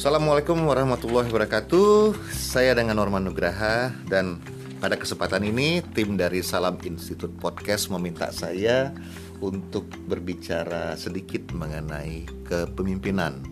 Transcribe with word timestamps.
Assalamualaikum 0.00 0.64
warahmatullahi 0.64 1.28
wabarakatuh. 1.28 2.16
Saya 2.32 2.72
dengan 2.72 2.96
Norman 2.96 3.20
Nugraha 3.20 3.92
dan 4.08 4.40
pada 4.80 4.96
kesempatan 4.96 5.44
ini 5.44 5.84
tim 5.92 6.16
dari 6.16 6.40
Salam 6.40 6.80
Institute 6.80 7.36
Podcast 7.36 7.92
meminta 7.92 8.32
saya 8.32 8.96
untuk 9.44 9.92
berbicara 10.08 10.96
sedikit 10.96 11.52
mengenai 11.52 12.24
kepemimpinan 12.48 13.44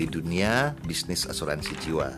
di 0.00 0.08
dunia 0.08 0.72
bisnis 0.88 1.28
asuransi 1.28 1.76
jiwa. 1.84 2.16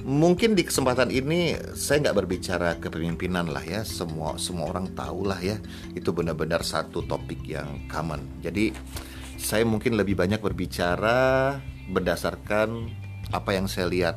Mungkin 0.00 0.56
di 0.56 0.64
kesempatan 0.64 1.12
ini 1.12 1.60
saya 1.76 2.08
nggak 2.08 2.16
berbicara 2.24 2.80
kepemimpinan 2.80 3.52
lah 3.52 3.68
ya, 3.68 3.84
semua 3.84 4.40
semua 4.40 4.72
orang 4.72 4.88
tahu 4.96 5.28
lah 5.28 5.44
ya, 5.44 5.60
itu 5.92 6.08
benar-benar 6.08 6.64
satu 6.64 7.04
topik 7.04 7.44
yang 7.44 7.84
common. 7.84 8.24
Jadi 8.40 8.72
saya 9.36 9.68
mungkin 9.68 9.92
lebih 10.00 10.16
banyak 10.16 10.40
berbicara 10.40 11.60
berdasarkan 11.90 12.88
apa 13.32 13.50
yang 13.56 13.66
saya 13.66 13.88
lihat 13.88 14.16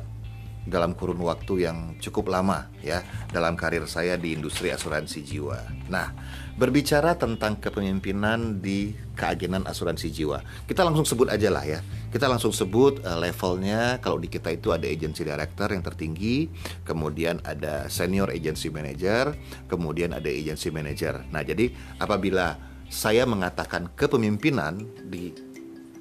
dalam 0.68 0.92
kurun 0.92 1.18
waktu 1.24 1.64
yang 1.64 1.96
cukup 1.96 2.28
lama 2.28 2.68
ya 2.84 3.00
dalam 3.32 3.56
karir 3.56 3.88
saya 3.88 4.20
di 4.20 4.36
industri 4.36 4.68
asuransi 4.68 5.24
jiwa. 5.24 5.58
Nah, 5.88 6.12
berbicara 6.60 7.16
tentang 7.16 7.56
kepemimpinan 7.56 8.60
di 8.60 8.92
keagenan 9.16 9.64
asuransi 9.64 10.12
jiwa, 10.12 10.44
kita 10.68 10.84
langsung 10.84 11.08
sebut 11.08 11.32
aja 11.32 11.48
lah 11.48 11.64
ya. 11.64 11.80
Kita 12.08 12.28
langsung 12.28 12.52
sebut 12.52 13.00
uh, 13.04 13.16
levelnya. 13.20 14.00
Kalau 14.00 14.20
di 14.20 14.28
kita 14.28 14.52
itu 14.52 14.72
ada 14.72 14.84
agency 14.84 15.24
director 15.24 15.72
yang 15.72 15.84
tertinggi, 15.84 16.48
kemudian 16.84 17.40
ada 17.44 17.88
senior 17.88 18.28
agency 18.32 18.68
manager, 18.68 19.32
kemudian 19.68 20.12
ada 20.16 20.28
agency 20.28 20.68
manager. 20.68 21.24
Nah, 21.32 21.44
jadi 21.44 21.72
apabila 22.00 22.56
saya 22.88 23.28
mengatakan 23.28 23.92
kepemimpinan 23.92 24.80
di 25.04 25.36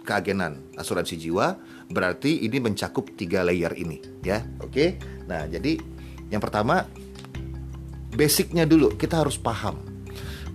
keagenan 0.08 0.72
asuransi 0.80 1.20
jiwa 1.20 1.60
berarti 1.92 2.48
ini 2.48 2.64
mencakup 2.64 3.12
tiga 3.20 3.44
layer 3.44 3.76
ini 3.76 4.00
ya. 4.24 4.40
Oke? 4.64 4.96
Nah 5.28 5.44
jadi 5.52 5.76
yang 6.32 6.40
pertama 6.40 6.88
basicnya 8.16 8.64
dulu 8.64 8.96
kita 8.96 9.20
harus 9.20 9.36
paham. 9.36 9.76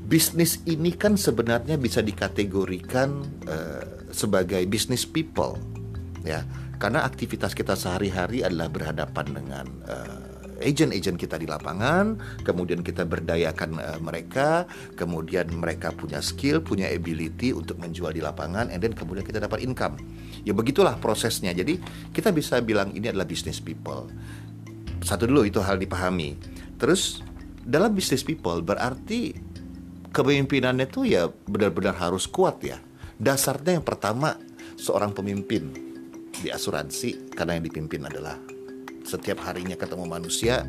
Bisnis 0.08 0.64
ini 0.64 0.96
kan 0.96 1.20
sebenarnya 1.20 1.76
bisa 1.76 2.00
dikategorikan 2.00 3.24
uh, 3.44 4.08
sebagai 4.08 4.64
business 4.64 5.04
people 5.04 5.60
ya. 6.24 6.44
Karena 6.80 7.06
aktivitas 7.06 7.54
kita 7.54 7.78
sehari-hari 7.78 8.42
adalah 8.42 8.66
berhadapan 8.66 9.26
dengan 9.30 9.66
uh, 9.86 10.31
agent-agent 10.62 11.18
kita 11.18 11.36
di 11.36 11.44
lapangan, 11.44 12.16
kemudian 12.46 12.80
kita 12.80 13.02
berdayakan 13.04 13.76
uh, 13.76 13.98
mereka, 13.98 14.64
kemudian 14.94 15.50
mereka 15.52 15.90
punya 15.92 16.22
skill, 16.22 16.62
punya 16.62 16.88
ability 16.88 17.50
untuk 17.52 17.76
menjual 17.82 18.14
di 18.14 18.22
lapangan, 18.22 18.70
and 18.70 18.80
then 18.80 18.94
kemudian 18.94 19.26
kita 19.26 19.42
dapat 19.42 19.60
income. 19.66 19.98
Ya 20.46 20.54
begitulah 20.54 20.96
prosesnya. 20.98 21.50
Jadi 21.52 21.82
kita 22.14 22.30
bisa 22.30 22.62
bilang 22.62 22.94
ini 22.94 23.10
adalah 23.10 23.26
business 23.26 23.58
people. 23.58 24.08
Satu 25.02 25.26
dulu 25.26 25.42
itu 25.46 25.58
hal 25.58 25.76
dipahami. 25.82 26.38
Terus 26.78 27.22
dalam 27.62 27.94
business 27.94 28.22
people 28.26 28.62
berarti 28.62 29.34
kepemimpinannya 30.10 30.86
itu 30.86 31.06
ya 31.06 31.30
benar-benar 31.46 31.98
harus 31.98 32.26
kuat 32.26 32.62
ya. 32.62 32.78
Dasarnya 33.22 33.78
yang 33.78 33.86
pertama 33.86 34.34
seorang 34.74 35.14
pemimpin 35.14 35.70
di 36.32 36.50
asuransi 36.50 37.30
karena 37.38 37.54
yang 37.54 37.64
dipimpin 37.70 38.02
adalah 38.02 38.51
setiap 39.04 39.42
harinya 39.44 39.74
ketemu 39.74 40.04
manusia 40.08 40.66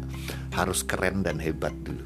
harus 0.54 0.82
keren 0.84 1.22
dan 1.22 1.38
hebat 1.40 1.74
dulu 1.86 2.06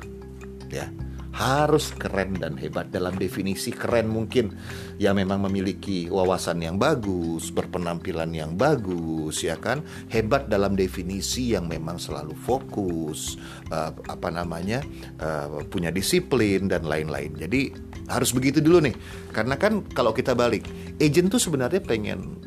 ya 0.72 0.92
harus 1.38 1.94
keren 1.94 2.34
dan 2.42 2.58
hebat 2.58 2.90
dalam 2.90 3.14
definisi 3.14 3.70
keren 3.70 4.10
mungkin 4.10 4.58
ya 4.98 5.14
memang 5.14 5.46
memiliki 5.46 6.10
wawasan 6.10 6.66
yang 6.66 6.82
bagus, 6.82 7.54
berpenampilan 7.54 8.34
yang 8.34 8.58
bagus 8.58 9.46
ya 9.46 9.54
kan, 9.54 9.86
hebat 10.10 10.50
dalam 10.50 10.74
definisi 10.74 11.54
yang 11.54 11.70
memang 11.70 12.02
selalu 12.02 12.34
fokus 12.42 13.38
uh, 13.70 13.94
apa 14.10 14.34
namanya 14.34 14.82
uh, 15.22 15.62
punya 15.70 15.94
disiplin 15.94 16.66
dan 16.66 16.90
lain-lain. 16.90 17.38
Jadi 17.38 17.70
harus 18.10 18.34
begitu 18.34 18.58
dulu 18.58 18.90
nih. 18.90 18.98
Karena 19.30 19.62
kan 19.62 19.86
kalau 19.94 20.18
kita 20.18 20.34
balik, 20.34 20.66
agent 20.98 21.30
tuh 21.30 21.38
sebenarnya 21.38 21.86
pengen 21.86 22.42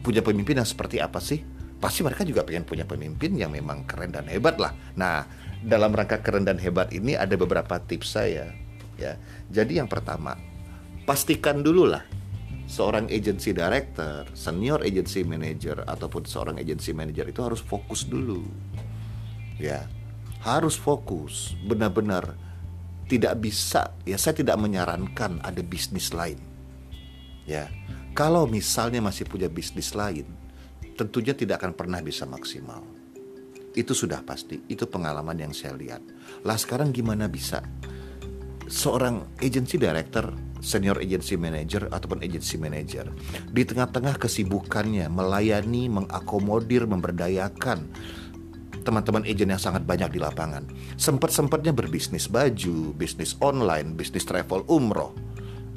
punya 0.00 0.24
pemimpin 0.24 0.56
yang 0.56 0.68
seperti 0.68 0.96
apa 0.96 1.20
sih? 1.20 1.44
Pasti 1.80 2.04
mereka 2.04 2.22
juga 2.28 2.44
pengen 2.44 2.68
punya 2.68 2.84
pemimpin 2.84 3.34
yang 3.34 3.50
memang 3.50 3.88
keren 3.88 4.12
dan 4.12 4.28
hebat 4.28 4.60
lah. 4.60 4.76
Nah, 5.00 5.24
dalam 5.64 5.90
rangka 5.96 6.20
keren 6.20 6.44
dan 6.44 6.60
hebat 6.60 6.92
ini 6.92 7.16
ada 7.16 7.34
beberapa 7.40 7.80
tips 7.80 8.20
saya 8.20 8.52
ya. 9.00 9.16
Jadi 9.48 9.80
yang 9.80 9.88
pertama, 9.88 10.36
pastikan 11.08 11.64
dulu 11.64 11.88
lah 11.88 12.04
seorang 12.70 13.10
agency 13.10 13.50
director, 13.50 14.28
senior 14.36 14.78
agency 14.86 15.26
manager 15.26 15.82
ataupun 15.88 16.22
seorang 16.22 16.60
agency 16.60 16.94
manager 16.94 17.26
itu 17.26 17.40
harus 17.42 17.58
fokus 17.58 18.06
dulu. 18.06 18.44
Ya. 19.58 19.88
Harus 20.40 20.72
fokus, 20.72 21.52
benar-benar 21.68 22.32
tidak 23.04 23.44
bisa 23.44 23.92
ya 24.08 24.16
saya 24.16 24.40
tidak 24.40 24.56
menyarankan 24.56 25.42
ada 25.44 25.60
bisnis 25.60 26.14
lain. 26.14 26.40
Ya. 27.44 27.68
Kalau 28.14 28.48
misalnya 28.48 29.04
masih 29.04 29.28
punya 29.28 29.46
bisnis 29.50 29.92
lain, 29.92 30.24
tentunya 31.00 31.32
tidak 31.32 31.64
akan 31.64 31.72
pernah 31.72 32.04
bisa 32.04 32.28
maksimal. 32.28 32.84
Itu 33.72 33.96
sudah 33.96 34.20
pasti, 34.20 34.60
itu 34.68 34.84
pengalaman 34.84 35.40
yang 35.40 35.56
saya 35.56 35.72
lihat. 35.72 36.04
Lah 36.44 36.60
sekarang 36.60 36.92
gimana 36.92 37.24
bisa 37.24 37.64
seorang 38.68 39.24
agency 39.40 39.80
director, 39.80 40.28
senior 40.60 41.00
agency 41.00 41.40
manager 41.40 41.88
ataupun 41.88 42.20
agency 42.20 42.60
manager 42.60 43.08
di 43.48 43.64
tengah-tengah 43.64 44.20
kesibukannya 44.20 45.08
melayani, 45.08 45.88
mengakomodir, 45.88 46.84
memberdayakan 46.84 47.88
teman-teman 48.84 49.24
agent 49.24 49.56
yang 49.56 49.62
sangat 49.62 49.88
banyak 49.88 50.12
di 50.12 50.20
lapangan. 50.20 50.68
Sempat-sempatnya 51.00 51.72
berbisnis 51.72 52.28
baju, 52.28 52.92
bisnis 52.92 53.40
online, 53.40 53.96
bisnis 53.96 54.28
travel 54.28 54.68
umroh, 54.68 55.16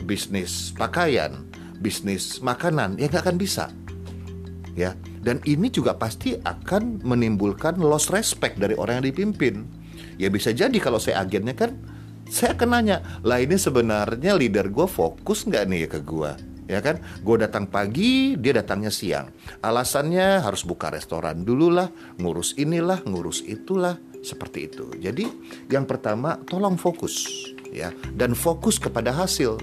bisnis 0.04 0.76
pakaian, 0.76 1.48
bisnis 1.80 2.44
makanan, 2.44 3.00
ya 3.00 3.08
nggak 3.08 3.24
akan 3.24 3.40
bisa 3.40 3.72
ya 4.74 4.98
dan 5.24 5.40
ini 5.48 5.72
juga 5.72 5.96
pasti 5.96 6.36
akan 6.36 7.02
menimbulkan 7.02 7.80
loss 7.80 8.12
respect 8.12 8.60
dari 8.60 8.76
orang 8.76 9.02
yang 9.02 9.08
dipimpin. 9.16 9.64
Ya 10.20 10.30
bisa 10.30 10.52
jadi 10.52 10.76
kalau 10.78 11.00
saya 11.00 11.24
agennya 11.24 11.56
kan 11.56 11.80
saya 12.28 12.54
akan 12.54 12.70
nanya 12.76 12.98
lah 13.24 13.40
ini 13.40 13.56
sebenarnya 13.56 14.36
leader 14.36 14.68
gue 14.68 14.86
fokus 14.86 15.48
nggak 15.48 15.64
nih 15.66 15.88
ke 15.90 16.00
gue 16.04 16.54
ya 16.68 16.80
kan? 16.80 17.00
Gue 17.24 17.40
datang 17.40 17.68
pagi 17.68 18.36
dia 18.40 18.56
datangnya 18.56 18.92
siang. 18.92 19.32
Alasannya 19.64 20.44
harus 20.44 20.64
buka 20.64 20.92
restoran 20.92 21.44
dulu 21.44 21.72
lah 21.72 21.88
ngurus 22.20 22.56
inilah 22.60 23.04
ngurus 23.08 23.44
itulah 23.44 24.00
seperti 24.24 24.72
itu. 24.72 24.88
Jadi 25.00 25.28
yang 25.70 25.84
pertama 25.84 26.40
tolong 26.48 26.80
fokus 26.80 27.28
ya. 27.70 27.92
Dan 28.16 28.34
fokus 28.34 28.80
kepada 28.80 29.12
hasil. 29.12 29.60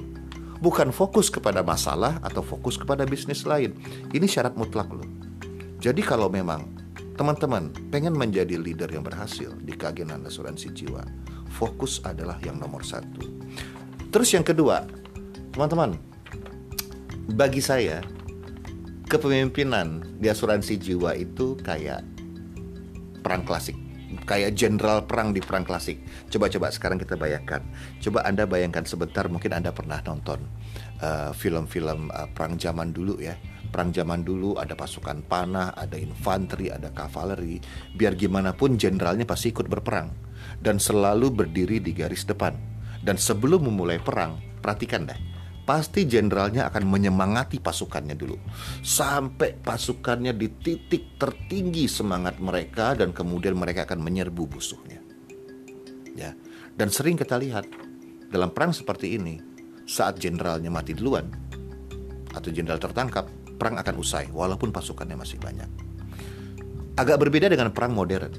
Bukan 0.61 0.93
fokus 0.93 1.33
kepada 1.33 1.65
masalah 1.65 2.21
atau 2.21 2.45
fokus 2.45 2.77
kepada 2.77 3.09
bisnis 3.09 3.49
lain. 3.49 3.73
Ini 4.13 4.29
syarat 4.29 4.61
mutlak 4.61 4.93
loh. 4.93 5.20
Jadi 5.81 6.05
kalau 6.05 6.29
memang 6.29 6.69
teman-teman 7.17 7.73
pengen 7.89 8.13
menjadi 8.13 8.61
leader 8.61 8.93
yang 8.93 9.01
berhasil 9.01 9.49
di 9.65 9.73
keagenan 9.73 10.21
asuransi 10.29 10.77
jiwa, 10.77 11.01
fokus 11.49 12.05
adalah 12.05 12.37
yang 12.45 12.61
nomor 12.61 12.85
satu. 12.85 13.25
Terus 14.13 14.29
yang 14.37 14.45
kedua, 14.45 14.85
teman-teman, 15.57 15.97
bagi 17.33 17.65
saya 17.65 18.05
kepemimpinan 19.09 20.05
di 20.21 20.29
asuransi 20.29 20.77
jiwa 20.77 21.17
itu 21.17 21.57
kayak 21.65 22.05
perang 23.25 23.43
klasik 23.49 23.77
kayak 24.27 24.59
jenderal 24.59 25.07
perang 25.07 25.31
di 25.31 25.39
perang 25.39 25.63
klasik. 25.63 26.03
Coba-coba 26.31 26.71
sekarang 26.71 26.99
kita 26.99 27.15
bayangkan. 27.15 27.63
Coba 28.03 28.27
Anda 28.27 28.47
bayangkan 28.47 28.83
sebentar 28.87 29.27
mungkin 29.31 29.55
Anda 29.55 29.71
pernah 29.71 30.03
nonton 30.03 30.43
uh, 31.03 31.31
film-film 31.35 32.11
uh, 32.11 32.27
uh, 32.27 32.29
perang 32.31 32.59
zaman 32.59 32.91
dulu 32.91 33.23
ya. 33.23 33.39
Perang 33.71 33.95
zaman 33.95 34.27
dulu 34.27 34.59
ada 34.59 34.75
pasukan 34.75 35.23
panah, 35.25 35.73
ada 35.79 35.95
infanteri, 35.95 36.69
ada 36.75 36.91
kavaleri. 36.91 37.63
Biar 37.95 38.19
gimana 38.19 38.53
pun 38.53 38.75
jenderalnya 38.75 39.25
pasti 39.25 39.55
ikut 39.55 39.71
berperang 39.71 40.11
dan 40.59 40.83
selalu 40.83 41.31
berdiri 41.31 41.79
di 41.79 41.95
garis 41.95 42.27
depan. 42.27 42.55
Dan 43.01 43.17
sebelum 43.17 43.65
memulai 43.65 43.97
perang, 44.03 44.37
perhatikan 44.61 45.09
deh 45.09 45.31
pasti 45.71 46.03
jenderalnya 46.03 46.67
akan 46.67 46.83
menyemangati 46.83 47.63
pasukannya 47.63 48.19
dulu 48.19 48.35
sampai 48.83 49.55
pasukannya 49.55 50.35
di 50.35 50.51
titik 50.59 51.15
tertinggi 51.15 51.87
semangat 51.87 52.43
mereka 52.43 52.99
dan 52.99 53.15
kemudian 53.15 53.55
mereka 53.55 53.87
akan 53.87 54.03
menyerbu 54.03 54.51
musuhnya. 54.51 54.99
Ya. 56.19 56.35
Dan 56.75 56.91
sering 56.91 57.15
kita 57.15 57.39
lihat 57.39 57.71
dalam 58.35 58.51
perang 58.51 58.75
seperti 58.75 59.15
ini 59.15 59.39
saat 59.87 60.19
jenderalnya 60.19 60.75
mati 60.75 60.91
duluan 60.91 61.31
atau 62.35 62.51
jenderal 62.51 62.83
tertangkap, 62.83 63.31
perang 63.61 63.77
akan 63.77 63.95
usai 64.01 64.33
walaupun 64.33 64.73
pasukannya 64.73 65.21
masih 65.21 65.37
banyak. 65.37 65.69
Agak 66.97 67.21
berbeda 67.21 67.53
dengan 67.53 67.69
perang 67.77 67.93
modern. 67.93 68.33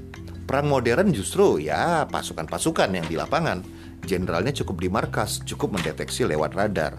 Perang 0.49 0.65
modern 0.65 1.13
justru 1.13 1.61
ya 1.61 2.09
pasukan-pasukan 2.09 2.89
yang 2.89 3.05
di 3.05 3.13
lapangan 3.13 3.61
jenderalnya 4.01 4.51
cukup 4.51 4.81
di 4.81 4.89
markas, 4.89 5.45
cukup 5.45 5.77
mendeteksi 5.77 6.25
lewat 6.25 6.57
radar. 6.57 6.97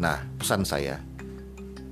Nah, 0.00 0.24
pesan 0.40 0.64
saya, 0.64 0.96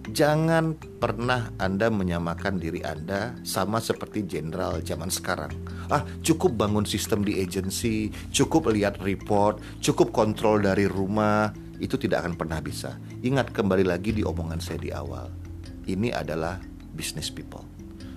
Jangan 0.06 0.78
pernah 1.02 1.50
Anda 1.58 1.90
menyamakan 1.90 2.62
diri 2.62 2.78
Anda 2.86 3.34
sama 3.42 3.82
seperti 3.82 4.22
jenderal 4.22 4.78
zaman 4.78 5.10
sekarang. 5.10 5.50
Ah, 5.90 6.06
cukup 6.22 6.54
bangun 6.54 6.86
sistem 6.86 7.26
di 7.26 7.42
agensi, 7.42 8.14
cukup 8.30 8.70
lihat 8.70 9.02
report, 9.02 9.58
cukup 9.82 10.14
kontrol 10.14 10.62
dari 10.62 10.86
rumah, 10.86 11.50
itu 11.82 11.98
tidak 11.98 12.22
akan 12.22 12.38
pernah 12.38 12.62
bisa. 12.62 12.94
Ingat 13.26 13.50
kembali 13.50 13.82
lagi 13.82 14.14
di 14.14 14.22
omongan 14.22 14.62
saya 14.62 14.78
di 14.78 14.94
awal. 14.94 15.45
Ini 15.86 16.12
adalah 16.12 16.58
business 16.92 17.30
people. 17.30 17.62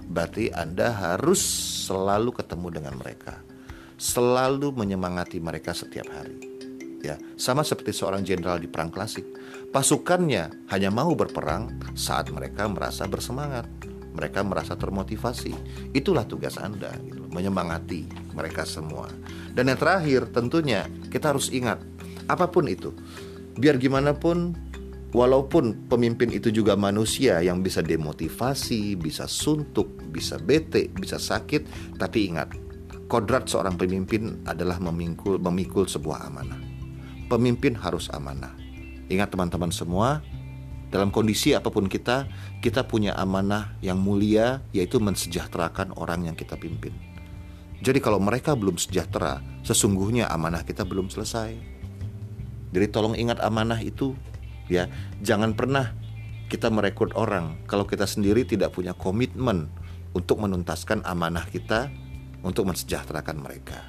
Berarti 0.09 0.49
Anda 0.49 0.89
harus 0.89 1.39
selalu 1.85 2.33
ketemu 2.33 2.67
dengan 2.81 2.97
mereka. 2.97 3.37
Selalu 3.99 4.73
menyemangati 4.73 5.37
mereka 5.37 5.77
setiap 5.77 6.09
hari. 6.09 6.41
Ya, 6.99 7.15
sama 7.39 7.63
seperti 7.63 7.95
seorang 7.95 8.27
jenderal 8.27 8.59
di 8.59 8.67
perang 8.67 8.91
klasik 8.91 9.23
Pasukannya 9.69 10.65
hanya 10.73 10.89
mau 10.89 11.13
berperang 11.13 11.93
saat 11.93 12.33
mereka 12.33 12.65
merasa 12.65 13.05
bersemangat, 13.05 13.69
mereka 14.17 14.41
merasa 14.41 14.73
termotivasi. 14.73 15.53
Itulah 15.93 16.25
tugas 16.25 16.57
Anda, 16.57 16.89
gitu, 17.05 17.29
menyemangati 17.29 18.33
mereka 18.33 18.65
semua. 18.65 19.13
Dan 19.53 19.69
yang 19.69 19.77
terakhir, 19.77 20.33
tentunya 20.33 20.89
kita 21.13 21.37
harus 21.37 21.53
ingat, 21.53 21.85
apa 22.25 22.49
pun 22.49 22.65
itu, 22.65 22.97
biar 23.61 23.77
gimana 23.77 24.17
pun, 24.17 24.57
walaupun 25.15 25.89
pemimpin 25.89 26.29
itu 26.33 26.49
juga 26.49 26.77
manusia 26.77 27.41
yang 27.41 27.63
bisa 27.65 27.81
demotivasi, 27.81 28.97
bisa 28.97 29.25
suntuk, 29.25 29.87
bisa 30.09 30.37
bete, 30.37 30.89
bisa 30.93 31.17
sakit, 31.17 31.95
tapi 31.97 32.29
ingat, 32.29 32.53
kodrat 33.09 33.49
seorang 33.49 33.77
pemimpin 33.77 34.41
adalah 34.45 34.77
memikul, 34.77 35.41
memikul 35.41 35.85
sebuah 35.89 36.29
amanah. 36.29 36.61
Pemimpin 37.29 37.77
harus 37.77 38.09
amanah 38.09 38.59
Ingat 39.09 39.33
teman-teman 39.33 39.73
semua, 39.73 40.21
dalam 40.93 41.09
kondisi 41.09 41.57
apa 41.57 41.73
pun 41.73 41.89
kita, 41.89 42.29
kita 42.61 42.85
punya 42.85 43.17
amanah 43.17 43.73
yang 43.81 43.97
mulia 43.97 44.61
yaitu 44.69 45.01
mensejahterakan 45.01 45.97
orang 45.97 46.29
yang 46.29 46.37
kita 46.37 46.53
pimpin. 46.53 46.93
Jadi 47.81 47.97
kalau 48.05 48.21
mereka 48.21 48.53
belum 48.53 48.77
sejahtera, 48.77 49.41
sesungguhnya 49.65 50.29
amanah 50.29 50.61
kita 50.61 50.85
belum 50.85 51.09
selesai. 51.09 51.57
Jadi 52.69 52.85
tolong 52.93 53.17
ingat 53.17 53.41
amanah 53.41 53.81
itu 53.81 54.13
ya. 54.69 54.87
Jangan 55.25 55.57
pernah 55.57 55.91
kita 56.49 56.71
merekrut 56.71 57.13
orang 57.13 57.59
kalau 57.69 57.85
kita 57.85 58.05
sendiri 58.05 58.45
tidak 58.45 58.73
punya 58.73 58.95
komitmen 58.95 59.69
untuk 60.13 60.41
menuntaskan 60.41 61.05
amanah 61.05 61.45
kita 61.45 61.89
untuk 62.41 62.69
mensejahterakan 62.69 63.37
mereka. 63.41 63.85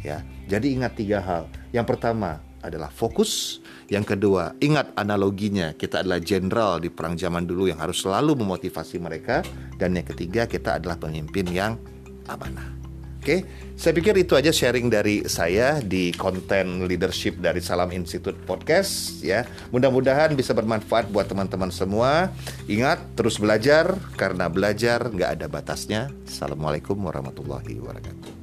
Ya. 0.00 0.24
Jadi 0.48 0.80
ingat 0.80 0.96
tiga 0.96 1.20
hal. 1.20 1.44
Yang 1.76 1.96
pertama, 1.96 2.40
adalah 2.60 2.92
fokus. 2.92 3.60
Yang 3.88 4.16
kedua, 4.16 4.54
ingat 4.60 4.92
analoginya, 4.94 5.72
kita 5.74 6.04
adalah 6.04 6.20
jenderal 6.20 6.78
di 6.78 6.92
perang 6.92 7.16
zaman 7.16 7.48
dulu 7.48 7.66
yang 7.68 7.80
harus 7.80 8.04
selalu 8.04 8.36
memotivasi 8.38 9.00
mereka. 9.00 9.42
Dan 9.76 9.96
yang 9.96 10.06
ketiga, 10.06 10.46
kita 10.46 10.78
adalah 10.78 11.00
pemimpin 11.00 11.48
yang 11.50 11.80
amanah. 12.28 12.79
Oke, 13.20 13.44
saya 13.76 13.92
pikir 13.92 14.16
itu 14.16 14.32
aja 14.32 14.48
sharing 14.48 14.88
dari 14.88 15.28
saya 15.28 15.84
di 15.84 16.08
konten 16.16 16.88
leadership 16.88 17.36
dari 17.36 17.60
Salam 17.60 17.92
Institute 17.92 18.40
Podcast 18.48 19.20
ya. 19.20 19.44
Mudah-mudahan 19.68 20.32
bisa 20.32 20.56
bermanfaat 20.56 21.12
buat 21.12 21.28
teman-teman 21.28 21.68
semua. 21.68 22.32
Ingat 22.64 23.20
terus 23.20 23.36
belajar 23.36 23.92
karena 24.16 24.48
belajar 24.48 25.04
nggak 25.12 25.36
ada 25.36 25.46
batasnya. 25.52 26.08
Assalamualaikum 26.24 26.96
warahmatullahi 26.96 27.76
wabarakatuh. 27.76 28.39